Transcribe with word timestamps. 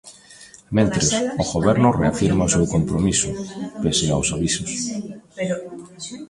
Mentres, 0.75 1.07
o 1.41 1.43
Goberno 1.55 1.89
reafirma 2.01 2.47
o 2.47 2.51
seu 2.53 2.63
compromiso 2.73 3.29
pese 3.83 4.05
aos 4.09 4.27
avisos. 4.35 4.71